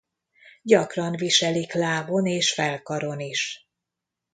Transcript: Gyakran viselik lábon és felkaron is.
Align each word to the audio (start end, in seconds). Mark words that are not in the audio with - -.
Gyakran 0.61 1.15
viselik 1.15 1.73
lábon 1.73 2.25
és 2.25 2.53
felkaron 2.53 3.19
is. 3.19 3.69